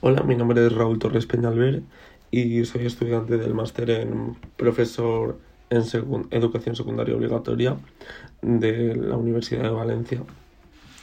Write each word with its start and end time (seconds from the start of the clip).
Hola, 0.00 0.22
mi 0.22 0.36
nombre 0.36 0.64
es 0.64 0.72
Raúl 0.72 1.00
Torres 1.00 1.26
Peñalver 1.26 1.82
y 2.30 2.64
soy 2.66 2.86
estudiante 2.86 3.36
del 3.36 3.52
máster 3.52 3.90
en 3.90 4.36
profesor 4.56 5.40
en 5.70 5.82
educación 6.30 6.76
secundaria 6.76 7.16
obligatoria 7.16 7.76
de 8.40 8.94
la 8.94 9.16
Universidad 9.16 9.64
de 9.64 9.70
Valencia. 9.70 10.22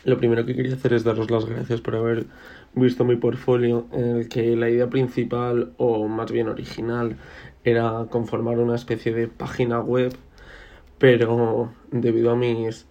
Lo 0.05 0.18
primero 0.18 0.46
que 0.46 0.55
quería 0.55 0.76
hacer 0.76 0.94
es 0.94 1.04
daros 1.04 1.29
las 1.29 1.44
gracias 1.44 1.81
por 1.81 1.97
haber 1.97 2.28
visto 2.73 3.04
mi 3.04 3.18
portfolio 3.18 3.86
en 3.92 4.15
el 4.15 4.29
que 4.29 4.55
la 4.55 4.69
idea 4.69 4.89
principal 4.89 5.73
o 5.75 6.07
más 6.07 6.31
bien 6.31 6.47
original 6.47 7.17
era 7.65 8.05
conformar 8.09 8.59
una 8.59 8.75
especie 8.75 9.13
de 9.13 9.27
página 9.27 9.81
web, 9.81 10.13
pero 10.99 11.69
debido 11.91 12.31
a 12.31 12.37
mis 12.37 12.87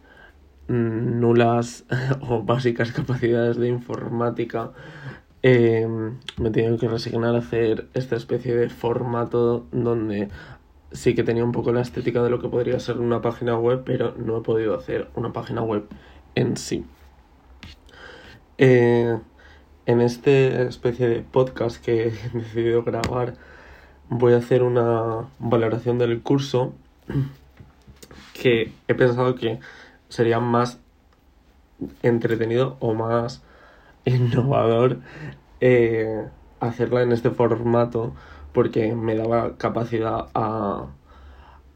nulas 0.69 1.87
o 2.21 2.43
básicas 2.43 2.93
capacidades 2.93 3.57
de 3.57 3.69
informática 3.69 4.73
eh, 5.47 5.87
me 6.39 6.51
tengo 6.51 6.79
que 6.79 6.89
resignar 6.89 7.35
a 7.35 7.41
hacer 7.41 7.91
esta 7.93 8.17
especie 8.17 8.57
de 8.57 8.71
formato 8.71 9.67
donde 9.73 10.31
sí 10.91 11.15
que 11.15 11.23
tenía 11.23 11.45
un 11.45 11.53
poco 11.53 11.71
la 11.71 11.83
estética 11.83 12.23
de 12.23 12.31
lo 12.31 12.41
que 12.41 12.49
podría 12.49 12.81
ser 12.81 12.99
una 12.99 13.21
página 13.21 13.55
web, 13.59 13.83
pero 13.85 14.15
no 14.17 14.39
he 14.39 14.41
podido 14.41 14.75
hacer 14.75 15.11
una 15.15 15.35
página 15.35 15.61
web 15.61 15.87
en 16.35 16.57
sí. 16.57 16.87
Eh, 18.57 19.19
en 19.85 20.01
esta 20.01 20.31
especie 20.31 21.09
de 21.09 21.21
podcast 21.21 21.77
que 21.85 22.09
he 22.09 22.11
decidido 22.33 22.83
grabar, 22.83 23.35
voy 24.09 24.33
a 24.33 24.39
hacer 24.39 24.63
una 24.63 25.29
valoración 25.41 25.99
del 25.99 26.23
curso 26.23 26.73
que 28.33 28.73
he 28.89 28.95
pensado 28.95 29.35
que 29.35 29.61
sería 30.09 30.41
más 30.41 30.79
entretenido 32.03 32.79
o 32.81 32.95
más 32.95 33.43
innovador 34.05 35.01
eh, 35.67 36.29
hacerla 36.61 37.01
en 37.01 37.13
este 37.13 37.31
formato 37.31 38.13
porque 38.53 38.95
me 38.95 39.17
daba 39.17 39.57
capacidad 39.57 40.27
a 40.35 40.89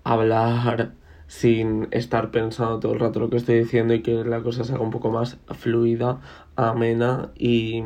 hablar 0.05 0.93
sin 1.27 1.89
estar 1.91 2.31
pensando 2.31 2.81
todo 2.81 2.93
el 2.93 3.01
rato 3.01 3.19
lo 3.19 3.31
que 3.31 3.39
estoy 3.39 3.59
diciendo 3.61 3.95
y 3.95 4.03
que 4.03 4.25
la 4.25 4.43
cosa 4.43 4.65
se 4.65 4.75
haga 4.75 4.83
un 4.83 4.91
poco 4.91 5.11
más 5.11 5.39
fluida, 5.57 6.21
amena 6.55 7.33
y, 7.35 7.83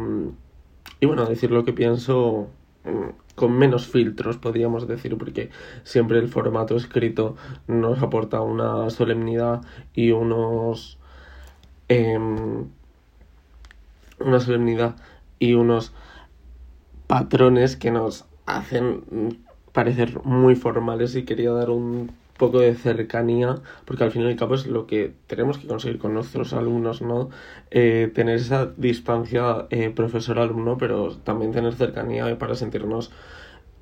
y 0.99 1.07
bueno, 1.07 1.25
decir 1.27 1.53
lo 1.53 1.65
que 1.65 1.73
pienso 1.73 2.49
mm, 2.83 3.37
con 3.37 3.53
menos 3.57 3.87
filtros, 3.87 4.39
podríamos 4.39 4.89
decir, 4.89 5.17
porque 5.17 5.51
siempre 5.85 6.19
el 6.19 6.27
formato 6.27 6.75
escrito 6.75 7.37
nos 7.69 8.03
aporta 8.03 8.41
una 8.41 8.91
solemnidad 8.91 9.61
y 9.95 10.11
unos... 10.11 10.99
Em, 11.89 12.67
una 14.19 14.41
solemnidad 14.41 14.97
y 15.43 15.55
unos 15.55 15.93
patrones 17.09 17.77
que 17.77 17.91
nos 17.91 18.27
hacen 18.47 19.41
parecer 19.73 20.21
muy 20.23 20.55
formales 20.55 21.17
y 21.17 21.25
quería 21.25 21.51
dar 21.51 21.71
un 21.71 22.13
poco 22.39 22.61
de 22.61 22.77
cercanía, 22.77 23.57
porque 23.85 24.05
al 24.05 24.13
fin 24.13 24.23
y 24.23 24.27
al 24.27 24.37
cabo 24.37 24.55
es 24.55 24.69
lo 24.69 24.87
que 24.87 25.15
tenemos 25.27 25.59
que 25.59 25.67
conseguir 25.67 25.99
con 25.99 26.15
nuestros 26.15 26.53
alumnos, 26.53 27.03
¿no? 27.03 27.29
Eh, 27.73 28.09
tener 28.15 28.37
esa 28.37 28.67
distancia 28.77 29.67
eh, 29.71 29.91
profesor-alumno, 29.91 30.79
pero 30.79 31.17
también 31.17 31.51
tener 31.51 31.75
cercanía 31.75 32.39
para 32.39 32.55
sentirnos, 32.55 33.11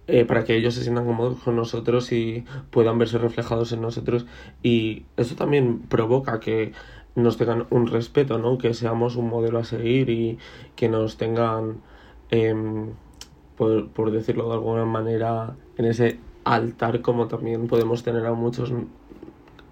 eh, 0.07 0.25
para 0.25 0.45
que 0.45 0.57
ellos 0.57 0.75
se 0.75 0.83
sientan 0.83 1.05
cómodos 1.05 1.41
con 1.41 1.57
nosotros 1.57 2.11
y 2.11 2.47
puedan 2.71 2.99
verse 2.99 3.19
reflejados 3.19 3.73
en 3.73 3.83
nosotros. 3.83 4.25
Y 4.63 5.05
eso 5.19 5.37
también 5.37 5.81
provoca 5.81 6.41
que 6.41 6.73
nos 7.15 7.37
tengan 7.37 7.67
un 7.71 7.87
respeto, 7.87 8.39
¿no? 8.39 8.59
Que 8.59 8.75
seamos 8.75 9.17
un 9.17 9.29
modelo 9.29 9.59
a 9.59 9.65
seguir 9.65 10.11
y 10.11 10.39
que 10.77 10.89
nos 10.89 11.17
tengan, 11.17 11.81
em, 12.31 12.91
por, 13.57 13.89
por, 13.91 14.11
decirlo 14.11 14.49
de 14.49 14.55
alguna 14.55 14.85
manera, 14.85 15.57
en 15.77 15.85
ese 15.87 16.19
altar 16.45 17.03
como 17.03 17.29
también 17.29 17.67
podemos 17.69 18.03
tener 18.03 18.27
a 18.27 18.33
muchos, 18.33 18.73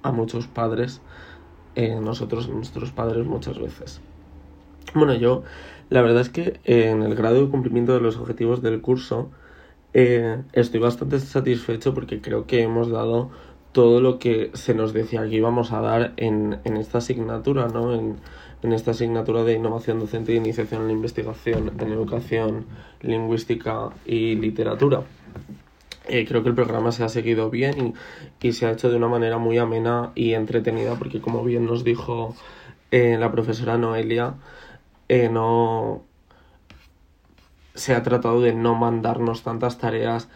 a 0.03 0.13
muchos 0.13 0.47
padres, 0.47 1.01
eh, 1.75 2.01
nosotros, 2.01 2.49
nuestros 2.49 2.93
padres 2.93 3.27
muchas 3.27 3.59
veces. 3.59 4.01
Bueno, 4.95 5.15
yo 5.15 5.43
la 5.91 6.03
verdad 6.03 6.23
es 6.23 6.31
que 6.31 6.61
en 6.65 7.03
el 7.03 7.15
grado 7.15 7.43
de 7.43 7.51
cumplimiento 7.51 7.95
de 7.95 8.01
los 8.01 8.17
objetivos 8.17 8.63
del 8.63 8.81
curso 8.81 9.31
eh, 9.95 10.43
estoy 10.53 10.81
bastante 10.81 11.19
satisfecho 11.19 11.95
porque 11.95 12.21
creo 12.21 12.47
que 12.47 12.63
hemos 12.63 12.91
dado 12.91 13.31
todo 13.79 14.01
lo 14.01 14.19
que 14.19 14.51
se 14.55 14.75
nos 14.75 14.93
decía 14.93 15.23
que 15.23 15.37
íbamos 15.37 15.71
a 15.71 15.81
dar 15.81 16.13
en, 16.17 16.59
en 16.65 16.77
esta 16.79 16.99
asignatura, 16.99 17.69
¿no? 17.69 17.95
En, 17.95 18.17
en, 18.65 18.73
esta 18.73 18.91
asignatura 18.91 19.45
de 19.45 19.53
innovación 19.53 20.01
docente 20.01 20.33
e 20.33 20.35
iniciación 20.35 20.81
en 20.81 20.87
la 20.89 20.95
investigación 20.95 21.71
en 21.79 21.93
educación 21.93 22.67
lingüística 23.03 23.91
y 24.05 24.35
literatura. 24.35 25.03
Eh, 26.09 26.27
creo 26.27 26.43
que 26.43 26.49
el 26.49 26.57
programa 26.57 26.91
se 26.91 27.05
ha 27.05 27.09
seguido 27.09 27.51
bien 27.51 27.95
y, 28.41 28.49
y, 28.49 28.53
se 28.53 28.67
ha 28.67 28.73
hecho 28.73 28.91
de 28.91 28.97
una 28.97 29.07
manera 29.07 29.39
muy 29.39 29.59
amena 29.59 30.11
y 30.17 30.33
entretenida 30.33 30.97
porque 30.97 31.21
como 31.21 31.45
bien 31.45 31.65
nos 31.65 31.85
dijo 31.85 32.35
eh, 32.91 33.17
la 33.17 33.31
profesora 33.31 33.79
Noelia, 33.79 34.35
eh, 35.09 35.29
no 35.29 36.03
se 37.77 37.95
ha 37.95 38.03
tratado 38.03 38.41
de 38.41 38.55
no 38.55 38.75
mandarnos 38.75 39.45
tantas 39.45 39.79
tareas 39.79 40.29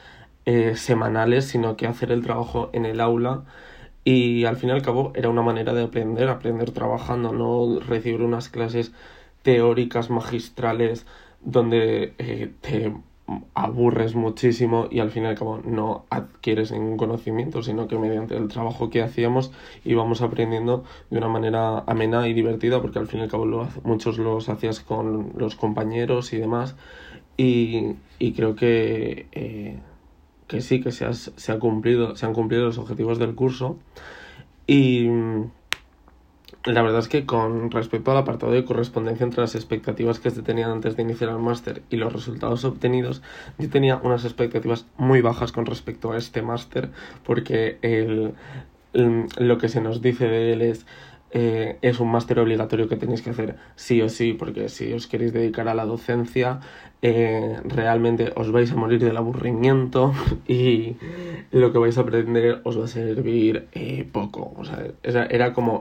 eh, 0.47 0.77
semanales, 0.77 1.47
sino 1.47 1.77
que 1.77 1.87
hacer 1.87 2.13
el 2.13 2.23
trabajo 2.23 2.71
en 2.73 2.87
el 2.87 3.01
aula. 3.01 3.45
Y 4.05 4.45
al 4.45 4.57
fin 4.57 4.71
y 4.71 4.73
al 4.73 4.83
cabo 4.83 5.13
era 5.15 5.29
una 5.29 5.43
manera 5.43 5.73
de 5.75 5.85
aprender, 5.85 6.29
aprender 6.29 6.73
trabajando, 6.73 7.33
no 7.33 7.79
recibir 7.81 8.23
unas 8.23 8.49
clases 8.49 8.93
teóricas 9.43 10.11
magistrales 10.11 11.07
donde 11.41 12.15
eh, 12.19 12.53
te 12.61 12.93
aburres 13.55 14.15
muchísimo 14.15 14.89
y 14.91 14.99
al 15.01 15.11
fin 15.11 15.25
y 15.25 15.27
al 15.27 15.37
cabo 15.37 15.61
no 15.65 16.05
adquieres 16.11 16.73
ningún 16.73 16.97
conocimiento, 16.97 17.63
sino 17.63 17.87
que 17.89 17.99
mediante 17.99 18.37
el 18.37 18.49
trabajo 18.49 18.91
que 18.91 19.03
hacíamos 19.03 19.53
íbamos 19.85 20.23
aprendiendo 20.23 20.85
de 21.11 21.19
una 21.19 21.29
manera 21.29 21.79
amena 21.87 22.29
y 22.29 22.35
divertida, 22.35 22.83
porque 22.83 22.99
al 22.99 23.07
fin 23.07 23.21
y 23.21 23.23
al 23.25 23.31
cabo 23.31 23.47
lo, 23.47 23.69
muchos 23.85 24.19
los 24.19 24.49
hacías 24.49 24.81
con 24.81 25.33
los 25.37 25.57
compañeros 25.57 26.33
y 26.33 26.39
demás. 26.39 26.77
Y, 27.37 27.95
y 28.19 28.33
creo 28.33 28.57
que 28.57 29.27
eh, 29.33 29.79
que 30.47 30.61
sí, 30.61 30.81
que 30.81 30.93
se, 30.93 31.13
se, 31.13 31.53
ha 31.53 31.59
cumplido, 31.59 32.17
se 32.17 32.27
han 32.27 32.35
cumplido 32.35 32.65
los 32.65 32.79
objetivos 32.79 33.19
del 33.19 33.35
curso. 33.35 33.79
Y 34.67 35.09
la 36.65 36.83
verdad 36.83 37.01
es 37.01 37.09
que 37.09 37.27
con 37.27 37.71
respecto 37.71 38.13
al 38.13 38.19
apartado 38.19 38.53
de 38.53 38.65
correspondencia 38.65 39.25
entre 39.25 39.41
las 39.41 39.55
expectativas 39.55 40.21
que 40.21 40.31
se 40.31 40.43
tenían 40.43 40.71
antes 40.71 40.97
de 40.97 41.03
iniciar 41.03 41.31
el 41.31 41.39
máster 41.39 41.83
y 41.91 41.97
los 41.97 42.13
resultados 42.13 42.65
obtenidos, 42.65 43.23
yo 43.59 43.69
tenía 43.69 43.97
unas 43.97 44.25
expectativas 44.25 44.87
muy 44.97 45.21
bajas 45.23 45.51
con 45.51 45.67
respecto 45.67 46.13
a 46.13 46.19
este 46.19 46.43
máster, 46.43 46.91
porque 47.25 47.79
el, 47.83 48.35
lo 48.93 49.59
que 49.59 49.69
se 49.69 49.81
nos 49.81 50.03
dice 50.03 50.27
de 50.29 50.53
él 50.53 50.63
es 50.63 50.87
eh, 51.34 51.78
es 51.81 51.98
un 51.98 52.10
máster 52.10 52.38
obligatorio 52.38 52.88
que 52.88 52.97
tenéis 52.97 53.22
que 53.22 53.31
hacer 53.31 53.56
sí 53.75 54.03
o 54.03 54.10
sí, 54.10 54.34
porque 54.34 54.69
si 54.69 54.93
os 54.93 55.06
queréis 55.06 55.32
dedicar 55.32 55.66
a 55.66 55.75
la 55.75 55.87
docencia, 55.87 56.60
eh, 57.00 57.59
realmente 57.65 58.32
os 58.37 58.53
vais 58.53 58.70
a 58.70 58.76
morir 58.76 59.00
del 59.00 59.16
aburrimiento 59.16 60.12
y 60.47 60.97
lo 61.50 61.72
que 61.72 61.78
vais 61.78 61.97
a 61.97 62.03
aprender 62.03 62.60
os 62.65 62.78
va 62.78 62.84
a 62.84 62.88
servir 62.88 63.66
eh, 63.72 64.06
poco. 64.12 64.53
O 64.59 64.65
sea, 64.65 65.25
era 65.25 65.54
como 65.54 65.81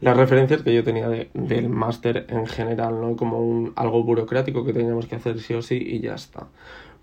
las 0.00 0.16
referencias 0.16 0.62
que 0.62 0.72
yo 0.72 0.84
tenía 0.84 1.08
del 1.08 1.68
máster 1.68 2.26
en 2.28 2.46
general, 2.46 3.00
¿no? 3.00 3.16
Como 3.16 3.40
un, 3.40 3.72
algo 3.74 4.04
burocrático 4.04 4.64
que 4.64 4.72
teníamos 4.72 5.06
que 5.06 5.16
hacer 5.16 5.40
sí 5.40 5.54
o 5.54 5.62
sí 5.62 5.74
y 5.76 5.98
ya 5.98 6.14
está. 6.14 6.46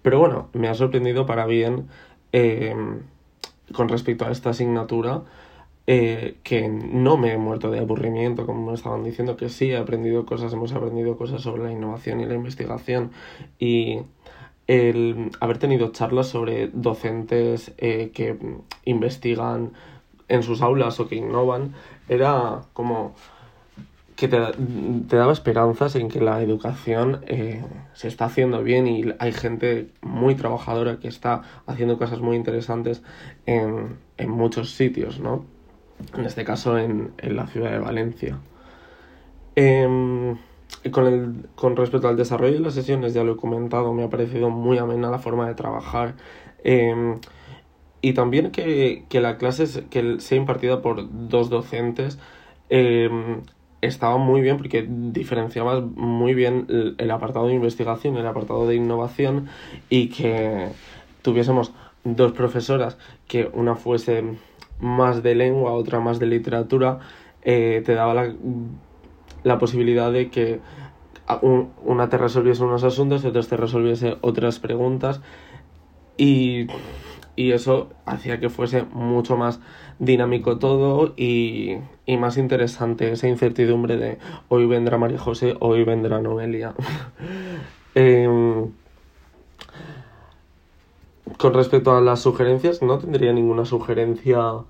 Pero 0.02 0.20
bueno, 0.20 0.48
me 0.54 0.70
ha 0.70 0.74
sorprendido 0.76 1.26
para 1.26 1.46
bien 1.46 1.88
con 3.74 3.90
respecto 3.90 4.26
a 4.26 4.32
esta 4.32 4.52
asignatura 4.52 5.24
eh, 5.92 6.36
que 6.44 6.70
no 6.70 7.18
me 7.18 7.34
he 7.34 7.38
muerto 7.40 7.72
de 7.72 7.80
aburrimiento, 7.80 8.46
como 8.46 8.68
me 8.70 8.76
estaban 8.76 9.04
diciendo, 9.04 9.36
que 9.36 9.50
sí 9.50 9.72
he 9.72 9.78
aprendido 9.78 10.24
cosas, 10.24 10.54
hemos 10.54 10.72
aprendido 10.72 11.18
cosas 11.18 11.42
sobre 11.42 11.64
la 11.64 11.72
innovación 11.72 12.22
y 12.22 12.28
la 12.28 12.36
investigación 12.36 13.10
y 13.58 14.02
el 14.68 15.32
haber 15.40 15.58
tenido 15.58 15.92
charlas 15.92 16.28
sobre 16.28 16.68
docentes 16.68 17.74
eh, 17.80 18.12
que 18.14 18.38
investigan 18.86 19.72
en 20.28 20.44
sus 20.44 20.62
aulas 20.62 21.00
o 21.00 21.08
que 21.08 21.16
innovan 21.16 21.74
era 22.08 22.62
como 22.74 23.16
que 24.16 24.28
te, 24.28 24.38
te 25.08 25.16
daba 25.16 25.34
esperanzas 25.34 25.96
en 25.96 26.08
que 26.08 26.22
la 26.22 26.40
educación 26.44 27.22
eh, 27.26 27.64
se 27.94 28.10
está 28.10 28.26
haciendo 28.26 28.62
bien 28.62 28.86
y 28.86 29.06
hay 29.18 29.32
gente 29.32 29.90
muy 30.02 30.36
trabajadora 30.36 31.00
que 31.00 31.08
está 31.08 31.42
haciendo 31.66 31.98
cosas 31.98 32.20
muy 32.20 32.38
interesantes 32.38 33.02
en, 33.48 33.98
en 34.18 34.30
muchos 34.30 34.70
sitios, 34.76 35.20
¿no? 35.20 35.58
En 36.18 36.26
este 36.26 36.44
caso 36.44 36.78
en, 36.78 37.12
en 37.18 37.36
la 37.36 37.48
ciudad 37.48 37.72
de 37.72 37.80
Valencia. 37.80 38.40
Eh, 39.56 40.36
con, 40.92 41.08
el, 41.08 41.50
con 41.56 41.76
respecto 41.76 42.08
al 42.08 42.16
desarrollo 42.16 42.54
de 42.54 42.60
las 42.60 42.74
sesiones, 42.74 43.14
ya 43.14 43.24
lo 43.24 43.34
he 43.34 43.38
comentado, 43.38 43.94
me 43.94 44.04
ha 44.04 44.10
parecido 44.10 44.50
muy 44.50 44.78
amena 44.78 45.10
la 45.10 45.20
forma 45.20 45.48
de 45.48 45.56
trabajar. 45.56 46.16
Eh, 46.64 47.16
y 48.02 48.14
también 48.14 48.52
que, 48.52 49.04
que, 49.10 49.20
la 49.20 49.38
clase 49.38 49.86
que 49.90 50.20
sea 50.20 50.38
impartida 50.38 50.82
por 50.82 51.08
dos 51.28 51.50
docentes 51.50 52.18
eh, 52.70 53.10
estaba 53.82 54.18
muy 54.18 54.42
bien 54.42 54.58
porque 54.58 54.88
diferenciabas 54.90 55.84
muy 55.84 56.34
bien 56.34 56.66
el, 56.70 56.96
el 56.98 57.12
apartado 57.12 57.48
de 57.48 57.56
investigación, 57.56 58.16
el 58.16 58.26
apartado 58.28 58.68
de 58.68 58.76
innovación 58.76 59.50
y 59.90 60.10
que 60.10 60.70
tuviésemos 61.22 61.74
dos 62.06 62.32
profesoras 62.32 62.98
que 63.28 63.50
una 63.54 63.76
fuese 63.76 64.24
más 64.80 65.24
de 65.24 65.36
lengua, 65.36 65.74
otra 65.74 66.00
más 66.00 66.20
de 66.20 66.28
literatura, 66.28 67.00
eh, 67.42 67.82
te 67.86 67.94
daba 67.94 68.14
la, 68.14 68.34
la, 69.44 69.58
posibilidad 69.60 70.12
de 70.12 70.30
que 70.30 70.60
un, 71.42 71.72
una 71.84 72.10
te 72.10 72.18
resolviese 72.18 72.64
unos 72.64 72.84
asuntos 72.84 73.24
y 73.24 73.28
otra 73.28 73.42
te 73.42 73.58
resolviese 73.58 74.18
otras 74.22 74.60
preguntas 74.60 75.22
y, 76.18 76.68
y, 77.36 77.52
eso 77.52 77.90
hacía 78.06 78.40
que 78.40 78.50
fuese 78.50 78.84
mucho 78.92 79.38
más 79.38 79.62
dinámico 80.00 80.60
todo 80.60 81.14
y, 81.16 81.78
y, 82.06 82.18
más 82.18 82.38
interesante 82.38 83.12
esa 83.12 83.28
incertidumbre 83.28 83.98
de 83.98 84.18
hoy 84.50 84.66
vendrá 84.66 84.98
María 84.98 85.20
José, 85.20 85.56
hoy 85.60 85.84
vendrá 85.84 86.22
Noelia. 86.22 86.74
eh, 87.96 88.28
con 91.40 91.54
respecto 91.54 91.96
a 91.96 92.02
las 92.02 92.20
sugerencias, 92.20 92.82
no 92.82 92.98
tendría 92.98 93.32
ninguna 93.32 93.64
sugerencia 93.64 94.66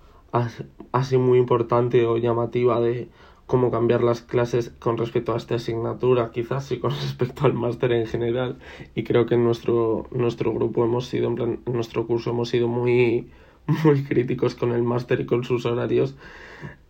así 0.92 1.18
muy 1.18 1.39
importante 1.39 2.06
o 2.06 2.18
llamativa 2.18 2.80
de 2.80 3.10
cómo 3.48 3.71
cambiar 3.71 4.04
las 4.04 4.21
clases 4.21 4.69
con 4.77 4.95
respecto 4.95 5.33
a 5.33 5.38
esta 5.38 5.56
asignatura, 5.56 6.30
quizás 6.31 6.66
sí 6.66 6.77
con 6.77 6.92
respecto 7.01 7.48
al 7.48 7.56
máster 7.56 7.92
en 7.94 8.06
general. 8.06 8.60
Y 8.94 9.04
creo 9.04 9.25
que 9.25 9.33
en 9.33 9.44
nuestro, 9.44 10.06
nuestro 10.12 10.54
grupo 10.54 10.86
hemos 10.86 11.07
sido, 11.07 11.30
en, 11.30 11.36
plan, 11.36 11.60
en 11.66 11.74
nuestro 11.74 12.06
curso 12.06 12.30
hemos 12.30 12.50
sido 12.50 12.68
muy, 12.68 13.31
muy 13.83 14.04
críticos 14.04 14.54
con 14.54 14.71
el 14.71 14.83
máster 14.83 15.21
y 15.21 15.25
con 15.25 15.44
sus 15.44 15.66
horarios 15.66 16.16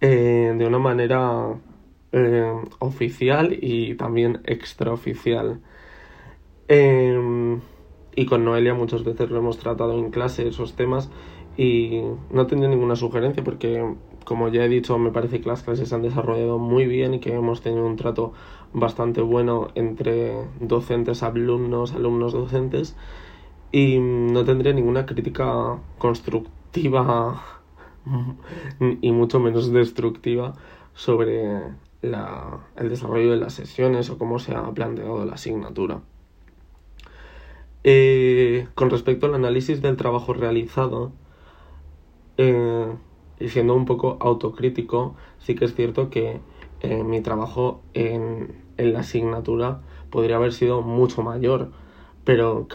eh, 0.01 0.53
de 0.57 0.67
una 0.67 0.79
manera 0.79 1.53
eh, 2.11 2.53
oficial 2.79 3.57
y 3.61 3.95
también 3.95 4.41
extraoficial. 4.43 5.61
Eh, 6.67 7.57
y 8.19 8.25
con 8.25 8.43
Noelia 8.43 8.73
muchas 8.73 9.05
veces 9.05 9.29
lo 9.29 9.37
hemos 9.37 9.59
tratado 9.59 9.97
en 9.97 10.11
clase 10.11 10.45
esos 10.45 10.73
temas 10.73 11.09
y 11.55 12.01
no 12.31 12.47
tendría 12.47 12.69
ninguna 12.69 12.97
sugerencia 12.97 13.45
porque 13.45 13.95
como 14.25 14.49
ya 14.49 14.65
he 14.65 14.67
dicho 14.67 14.97
me 14.97 15.11
parece 15.11 15.39
que 15.39 15.47
las 15.47 15.63
clases 15.63 15.87
se 15.87 15.95
han 15.95 16.01
desarrollado 16.01 16.57
muy 16.57 16.85
bien 16.85 17.13
y 17.13 17.21
que 17.21 17.33
hemos 17.33 17.61
tenido 17.61 17.85
un 17.85 17.95
trato 17.95 18.33
bastante 18.73 19.21
bueno 19.21 19.69
entre 19.75 20.33
docentes, 20.59 21.23
alumnos, 21.23 21.93
alumnos 21.93 22.33
docentes 22.33 22.97
y 23.71 23.99
no 23.99 24.43
tendría 24.43 24.73
ninguna 24.73 25.05
crítica 25.05 25.79
constructiva 25.97 27.41
y 29.01 29.13
mucho 29.13 29.39
menos 29.39 29.71
destructiva 29.71 30.55
sobre 30.93 31.55
el 32.01 32.89
desarrollo 32.89 33.31
de 33.31 33.37
las 33.37 33.53
sesiones 33.53 34.09
o 34.09 34.17
cómo 34.17 34.39
se 34.39 34.55
ha 34.55 34.69
planteado 34.73 35.23
la 35.23 35.35
asignatura. 35.35 36.01
Eh, 37.91 38.67
con 38.75 38.91
respecto 38.91 39.25
al 39.25 39.33
análisis 39.33 39.81
del 39.81 39.97
trabajo 39.97 40.33
realizado, 40.33 41.11
eh, 42.37 42.85
y 43.39 43.49
siendo 43.49 43.73
un 43.73 43.85
poco 43.85 44.17
autocrítico, 44.19 45.15
sí 45.39 45.55
que 45.55 45.65
es 45.65 45.73
cierto 45.73 46.11
que 46.11 46.39
eh, 46.81 47.03
mi 47.03 47.21
trabajo 47.21 47.81
en, 47.95 48.53
la 48.77 48.99
asignatura 48.99 49.81
podría 50.11 50.35
haber 50.35 50.53
sido 50.53 50.83
mucho 50.83 51.23
mayor, 51.23 51.71
pero 52.25 52.67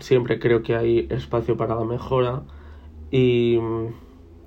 siempre 0.00 0.38
creo 0.38 0.62
que 0.62 0.76
hay 0.76 1.06
espacio 1.08 1.56
para 1.56 1.74
la 1.74 1.84
mejora 1.84 2.42
y, 3.10 3.58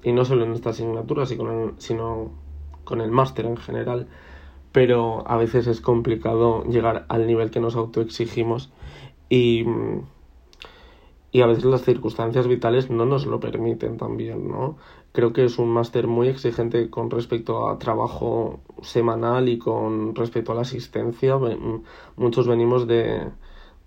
y 0.04 0.12
no 0.12 0.24
solo 0.24 0.46
en 0.46 0.54
esta 0.54 0.70
asignatura, 0.70 1.26
sino 1.26 2.32
con 2.84 3.02
el 3.02 3.10
máster 3.10 3.48
en 3.48 3.58
general, 3.58 4.08
pero 4.72 5.24
a 5.28 5.36
veces 5.38 5.66
es 5.66 5.82
complicado 5.82 6.64
llegar 6.66 7.08
al 7.10 7.26
nivel 7.26 7.50
que 7.50 7.60
nos 7.60 7.76
autoexigimos 7.76 8.72
y, 9.31 9.66
y 11.31 11.42
a 11.42 11.45
veces 11.45 11.63
las 11.63 11.83
circunstancias 11.83 12.48
vitales 12.48 12.89
no 12.89 13.06
nos 13.06 13.25
lo 13.25 13.39
permiten 13.39 13.95
también, 13.95 14.50
¿no? 14.50 14.75
Creo 15.13 15.31
que 15.31 15.45
es 15.45 15.57
un 15.57 15.69
máster 15.69 16.07
muy 16.07 16.28
exigente 16.28 16.89
con 16.89 17.10
respecto 17.10 17.69
a 17.69 17.80
trabajo 17.80 18.60
semanal 18.81 19.48
y 19.48 19.57
con 19.57 20.16
respecto 20.16 20.51
a 20.51 20.56
la 20.56 20.62
asistencia. 20.62 21.39
Muchos 22.18 22.45
venimos 22.45 22.88
de, 22.88 23.31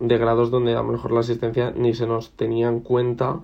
de 0.01 0.19
grados 0.19 0.51
donde 0.51 0.73
a 0.73 0.83
lo 0.83 0.85
mejor 0.85 1.13
la 1.13 1.21
asistencia 1.21 1.73
ni 1.77 1.93
se 1.93 2.07
nos 2.07 2.31
tenía 2.33 2.69
en 2.69 2.81
cuenta 2.81 3.43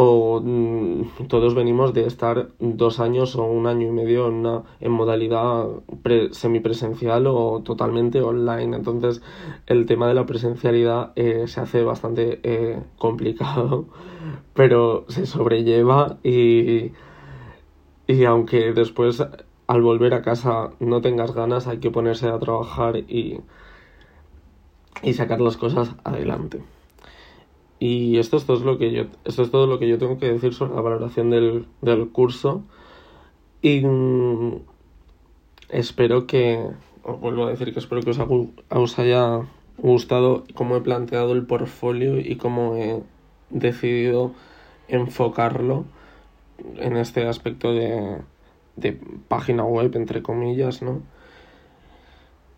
o 0.00 0.40
mm, 0.40 1.26
todos 1.26 1.56
venimos 1.56 1.92
de 1.92 2.06
estar 2.06 2.50
dos 2.60 3.00
años 3.00 3.34
o 3.34 3.42
un 3.42 3.66
año 3.66 3.88
y 3.88 3.90
medio 3.90 4.28
en, 4.28 4.34
una, 4.34 4.62
modalidad 4.82 5.66
pre, 6.04 6.32
semipresencial 6.32 7.26
o 7.26 7.62
totalmente 7.64 8.22
online. 8.22 8.76
Entonces 8.76 9.22
el 9.66 9.86
tema 9.86 10.06
de 10.06 10.14
la 10.14 10.24
presencialidad 10.24 11.10
eh, 11.16 11.48
se 11.48 11.60
hace 11.60 11.82
bastante 11.82 12.38
eh, 12.44 12.80
complicado, 12.96 13.86
pero 14.54 15.04
se 15.08 15.26
sobrelleva 15.26 16.18
y, 16.22 16.92
y 18.06 18.24
aunque 18.24 18.72
después 18.72 19.20
al 19.66 19.82
volver 19.82 20.14
a 20.14 20.22
casa 20.22 20.70
no 20.78 21.00
tengas 21.00 21.34
ganas, 21.34 21.66
hay 21.66 21.78
que 21.78 21.90
ponerse 21.90 22.28
a 22.28 22.38
trabajar 22.38 22.98
y, 22.98 23.40
y 25.02 25.14
sacar 25.14 25.40
las 25.40 25.56
cosas 25.56 25.96
adelante. 26.04 26.62
Y 27.80 28.18
esto 28.18 28.36
es 28.36 28.44
todo 28.44 28.64
lo 28.64 28.78
que 28.78 28.90
yo, 28.92 29.04
esto 29.24 29.42
es 29.42 29.50
todo 29.50 29.66
lo 29.66 29.78
que 29.78 29.88
yo 29.88 29.98
tengo 29.98 30.18
que 30.18 30.32
decir 30.32 30.52
sobre 30.54 30.74
la 30.74 30.80
valoración 30.80 31.30
del, 31.30 31.66
del 31.80 32.08
curso. 32.08 32.62
Y 33.62 33.80
mm, 33.80 34.60
espero 35.68 36.26
que, 36.26 36.70
os 37.04 37.20
vuelvo 37.20 37.46
a 37.46 37.50
decir 37.50 37.72
que 37.72 37.78
espero 37.78 38.02
que 38.02 38.10
os, 38.10 38.18
os 38.68 38.98
haya 38.98 39.42
gustado 39.78 40.44
cómo 40.54 40.76
he 40.76 40.80
planteado 40.80 41.32
el 41.32 41.46
portfolio 41.46 42.18
y 42.18 42.36
cómo 42.36 42.76
he 42.76 43.02
decidido 43.50 44.32
enfocarlo 44.88 45.84
en 46.76 46.96
este 46.96 47.26
aspecto 47.26 47.72
de, 47.72 48.18
de 48.76 48.98
página 49.28 49.64
web, 49.64 49.94
entre 49.94 50.22
comillas, 50.22 50.82
¿no? 50.82 51.02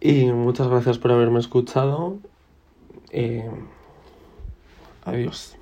Y 0.00 0.26
muchas 0.32 0.68
gracias 0.68 0.98
por 0.98 1.12
haberme 1.12 1.40
escuchado. 1.40 2.18
Eh, 3.10 3.50
Adiós. 5.10 5.59